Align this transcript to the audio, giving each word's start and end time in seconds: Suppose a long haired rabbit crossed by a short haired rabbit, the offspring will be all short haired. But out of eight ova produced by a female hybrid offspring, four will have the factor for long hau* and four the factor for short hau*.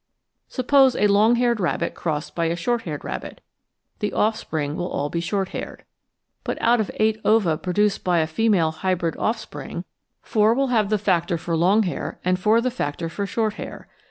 Suppose 0.47 0.95
a 0.95 1.05
long 1.05 1.35
haired 1.35 1.59
rabbit 1.59 1.93
crossed 1.93 2.33
by 2.33 2.45
a 2.45 2.55
short 2.55 2.81
haired 2.85 3.03
rabbit, 3.03 3.39
the 3.99 4.11
offspring 4.13 4.75
will 4.75 5.09
be 5.11 5.19
all 5.19 5.21
short 5.21 5.49
haired. 5.49 5.85
But 6.43 6.59
out 6.59 6.79
of 6.81 6.89
eight 6.95 7.21
ova 7.23 7.55
produced 7.55 8.03
by 8.03 8.17
a 8.17 8.25
female 8.25 8.71
hybrid 8.71 9.15
offspring, 9.17 9.83
four 10.23 10.55
will 10.55 10.69
have 10.69 10.89
the 10.89 10.97
factor 10.97 11.37
for 11.37 11.55
long 11.55 11.83
hau* 11.83 12.15
and 12.25 12.39
four 12.39 12.61
the 12.61 12.71
factor 12.71 13.09
for 13.09 13.27
short 13.27 13.57
hau*. 13.57 13.83